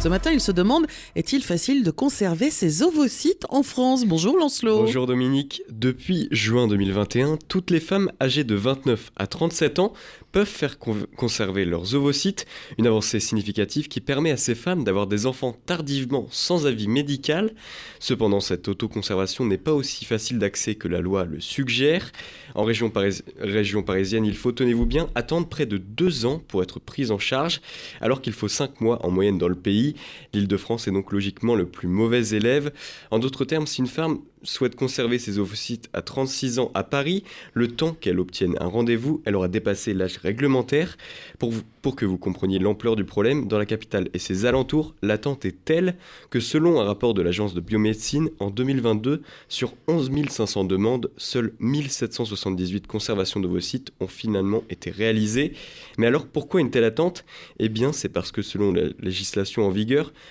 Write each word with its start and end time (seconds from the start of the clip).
Ce 0.00 0.08
matin, 0.08 0.32
il 0.32 0.40
se 0.40 0.50
demande 0.50 0.86
est-il 1.14 1.44
facile 1.44 1.84
de 1.84 1.90
conserver 1.90 2.50
ces 2.50 2.82
ovocytes 2.82 3.44
en 3.50 3.62
France? 3.62 4.06
Bonjour 4.06 4.38
Lancelot. 4.38 4.84
Bonjour 4.84 5.06
Dominique. 5.06 5.60
Depuis 5.68 6.26
juin 6.30 6.68
2021, 6.68 7.36
toutes 7.48 7.70
les 7.70 7.80
femmes 7.80 8.10
âgées 8.18 8.44
de 8.44 8.54
29 8.54 9.12
à 9.16 9.26
37 9.26 9.78
ans 9.78 9.92
peuvent 10.32 10.46
faire 10.46 10.78
conserver 10.78 11.64
leurs 11.64 11.94
ovocytes, 11.94 12.46
une 12.78 12.86
avancée 12.86 13.20
significative 13.20 13.88
qui 13.88 14.00
permet 14.00 14.30
à 14.30 14.36
ces 14.36 14.54
femmes 14.54 14.84
d'avoir 14.84 15.06
des 15.06 15.26
enfants 15.26 15.56
tardivement 15.66 16.28
sans 16.30 16.66
avis 16.66 16.88
médical. 16.88 17.52
Cependant, 17.98 18.40
cette 18.40 18.68
autoconservation 18.68 19.44
n'est 19.44 19.58
pas 19.58 19.72
aussi 19.72 20.04
facile 20.04 20.38
d'accès 20.38 20.76
que 20.76 20.88
la 20.88 21.00
loi 21.00 21.24
le 21.24 21.40
suggère. 21.40 22.10
En 22.54 22.64
région, 22.64 22.92
région 23.38 23.82
parisienne, 23.82 24.24
il 24.24 24.36
faut, 24.36 24.52
tenez-vous 24.52 24.86
bien, 24.86 25.08
attendre 25.14 25.48
près 25.48 25.66
de 25.66 25.78
deux 25.78 26.26
ans 26.26 26.40
pour 26.48 26.62
être 26.62 26.80
prise 26.80 27.10
en 27.10 27.18
charge, 27.18 27.60
alors 28.00 28.22
qu'il 28.22 28.32
faut 28.32 28.48
cinq 28.48 28.80
mois 28.80 29.04
en 29.04 29.10
moyenne 29.10 29.38
dans 29.38 29.48
le 29.48 29.56
pays. 29.56 29.89
L'Île-de-France 30.32 30.88
est 30.88 30.92
donc 30.92 31.12
logiquement 31.12 31.54
le 31.54 31.66
plus 31.66 31.88
mauvais 31.88 32.28
élève. 32.28 32.72
En 33.10 33.18
d'autres 33.18 33.44
termes, 33.44 33.66
si 33.66 33.80
une 33.80 33.86
femme 33.86 34.20
souhaite 34.42 34.76
conserver 34.76 35.18
ses 35.18 35.38
ovocytes 35.38 35.88
à 35.92 36.02
36 36.02 36.58
ans 36.58 36.70
à 36.74 36.82
Paris, 36.82 37.24
le 37.52 37.68
temps 37.68 37.92
qu'elle 37.92 38.20
obtienne 38.20 38.56
un 38.60 38.66
rendez-vous, 38.66 39.22
elle 39.24 39.36
aura 39.36 39.48
dépassé 39.48 39.94
l'âge 39.94 40.18
réglementaire. 40.18 40.96
Pour, 41.38 41.52
que 41.96 42.04
vous 42.04 42.18
compreniez 42.18 42.58
l'ampleur 42.58 42.94
du 42.94 43.04
problème, 43.04 43.48
dans 43.48 43.58
la 43.58 43.66
capitale 43.66 44.08
et 44.12 44.18
ses 44.18 44.44
alentours, 44.44 44.94
l'attente 45.02 45.44
est 45.44 45.64
telle 45.64 45.96
que 46.28 46.38
selon 46.38 46.80
un 46.80 46.84
rapport 46.84 47.14
de 47.14 47.22
l'agence 47.22 47.54
de 47.54 47.60
biomédecine, 47.60 48.30
en 48.38 48.50
2022, 48.50 49.22
sur 49.48 49.74
11 49.88 50.10
500 50.28 50.64
demandes, 50.64 51.10
seules 51.16 51.54
1778 51.58 52.86
conservations 52.86 53.40
d'ovocytes 53.40 53.92
ont 54.00 54.08
finalement 54.08 54.62
été 54.68 54.90
réalisées. 54.90 55.52
Mais 55.96 56.06
alors 56.06 56.26
pourquoi 56.26 56.60
une 56.60 56.70
telle 56.70 56.84
attente? 56.84 57.24
Eh 57.58 57.68
bien 57.68 57.92
c'est 57.92 58.08
parce 58.08 58.30
que 58.30 58.42
selon 58.42 58.72
la 58.72 58.88
législation 59.00 59.66
en 59.66 59.70
vigueur, 59.70 59.79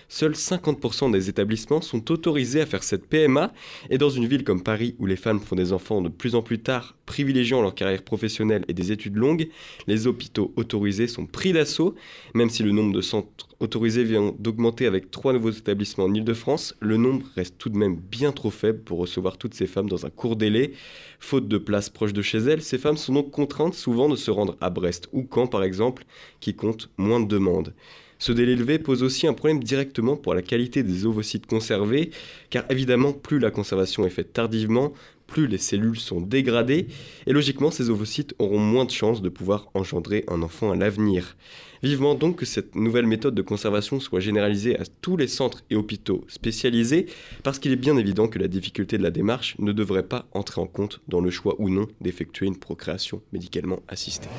seuls 0.08 0.34
50% 0.34 1.12
des 1.12 1.30
établissements 1.30 1.82
sont 1.82 2.12
autorisés 2.12 2.62
à 2.62 2.66
faire 2.66 2.84
cette 2.84 3.08
PMA 3.08 3.52
et 3.90 3.98
dans 3.98 4.10
une 4.10 4.26
ville 4.26 4.44
comme 4.44 4.64
Paris 4.64 4.96
où 5.00 5.06
les 5.06 5.16
femmes 5.16 5.40
font 5.40 5.56
des 5.56 5.74
enfants 5.74 6.02
de 6.02 6.10
plus 6.10 6.36
en 6.36 6.42
plus 6.42 6.60
tard, 6.60 6.96
privilégiant 7.06 7.62
leur 7.62 7.76
carrière 7.76 8.04
professionnelle 8.04 8.66
et 8.68 8.74
des 8.74 8.92
études 8.92 9.16
longues, 9.16 9.50
les 9.88 10.08
hôpitaux 10.08 10.54
autorisés 10.56 11.08
sont 11.08 11.26
pris 11.26 11.54
d'assaut. 11.54 11.96
Même 12.34 12.50
si 12.50 12.64
le 12.64 12.72
nombre 12.72 12.94
de 12.94 13.02
centres 13.02 13.48
autorisés 13.60 14.04
vient 14.04 14.34
d'augmenter 14.38 14.86
avec 14.86 15.12
trois 15.12 15.34
nouveaux 15.34 15.52
établissements 15.52 16.06
en 16.06 16.14
Ile-de-France, 16.14 16.76
le 16.80 16.98
nombre 16.98 17.26
reste 17.36 17.56
tout 17.58 17.70
de 17.70 17.78
même 17.78 17.96
bien 17.96 18.32
trop 18.32 18.52
faible 18.52 18.80
pour 18.80 19.00
recevoir 19.00 19.38
toutes 19.38 19.54
ces 19.54 19.68
femmes 19.68 19.90
dans 19.90 20.06
un 20.06 20.10
court 20.10 20.36
délai. 20.36 20.74
Faute 21.20 21.48
de 21.48 21.58
place 21.58 21.90
proche 21.90 22.14
de 22.14 22.22
chez 22.22 22.38
elles, 22.40 22.62
ces 22.62 22.78
femmes 22.78 22.98
sont 22.98 23.14
donc 23.14 23.32
contraintes 23.32 23.74
souvent 23.74 24.10
de 24.10 24.16
se 24.16 24.32
rendre 24.32 24.56
à 24.62 24.70
Brest 24.70 25.10
ou 25.12 25.28
Caen 25.34 25.48
par 25.48 25.64
exemple, 25.64 26.06
qui 26.40 26.56
comptent 26.56 26.90
moins 26.98 27.20
de 27.20 27.28
demandes. 27.28 27.74
Ce 28.20 28.34
délai 28.34 28.52
élevé 28.52 28.80
pose 28.80 29.02
aussi 29.02 29.28
un 29.28 29.34
problème 29.34 29.64
directement 29.64 30.18
pour 30.18 30.34
la 30.34 30.42
qualité 30.42 30.84
des 30.84 31.06
ovocytes 31.06 31.46
conservés, 31.46 32.12
car 32.50 32.66
évidemment, 32.70 33.14
plus 33.14 33.40
la 33.40 33.50
conservation 33.50 34.06
est 34.06 34.10
faite 34.10 34.34
tardivement, 34.34 34.92
plus 35.26 35.48
les 35.48 35.58
cellules 35.58 36.00
sont 36.00 36.20
dégradées, 36.20 36.88
et 37.28 37.32
logiquement, 37.32 37.72
ces 37.72 37.90
ovocytes 37.90 38.34
auront 38.40 38.60
moins 38.60 38.84
de 38.84 38.92
chances 38.92 39.22
de 39.22 39.30
pouvoir 39.30 39.70
engendrer 39.74 40.26
un 40.28 40.42
enfant 40.42 40.72
à 40.72 40.76
l'avenir. 40.76 41.38
Vivement 41.82 42.14
donc 42.14 42.38
que 42.38 42.46
cette 42.46 42.76
nouvelle 42.76 43.08
méthode 43.08 43.36
de 43.36 43.42
conservation 43.42 44.02
soit 44.02 44.20
généralisée 44.20 44.78
à 44.78 44.84
tous 45.02 45.16
les 45.16 45.28
centres 45.28 45.64
et 45.70 45.78
hôpitaux 45.78 46.26
spécialisés, 46.28 47.06
parce 47.44 47.58
qu'il 47.58 47.72
est 47.72 47.78
bien 47.78 47.96
évident 47.96 48.28
que 48.28 48.40
la 48.40 48.50
difficulté 48.50 48.98
de 48.98 49.04
la 49.04 49.12
démarche 49.12 49.56
ne 49.60 49.72
devrait 49.72 50.04
pas 50.04 50.28
entrer 50.34 50.60
en 50.60 50.68
compte 50.68 51.00
dans 51.08 51.22
le 51.22 51.30
choix 51.30 51.56
ou 51.58 51.70
non 51.70 51.88
d'effectuer 52.02 52.48
une 52.48 52.58
procréation 52.58 53.22
médicalement 53.32 53.80
assistée. 53.88 54.30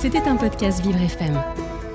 C'était 0.00 0.20
un 0.20 0.36
podcast 0.36 0.82
Vivre 0.82 1.02
FM. 1.02 1.38